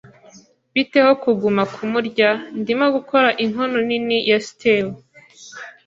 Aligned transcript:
Bite 0.73 0.99
ho 1.05 1.13
kuguma 1.23 1.63
kumurya? 1.73 2.29
Ndimo 2.59 2.85
gukora 2.95 3.29
inkono 3.43 3.77
nini 3.87 4.17
ya 4.29 4.39
stew. 4.47 4.87